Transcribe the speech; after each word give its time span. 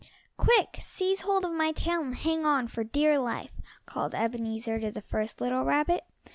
"Quick, 0.35 0.79
seize 0.79 1.21
hold 1.21 1.45
of 1.45 1.51
my 1.51 1.73
tail 1.73 2.01
and 2.01 2.15
hang 2.15 2.43
on 2.43 2.67
for 2.67 2.83
dear 2.83 3.19
life," 3.19 3.61
called 3.85 4.15
Ebenezer 4.15 4.79
to 4.79 4.89
the 4.89 4.99
first 5.03 5.39
little 5.39 5.63
rabbit. 5.63 6.03